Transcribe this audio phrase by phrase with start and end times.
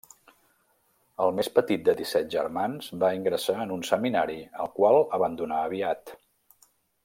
[1.25, 6.19] El més petit de disset germans, va ingressar en un seminari el qual abandonà aviat.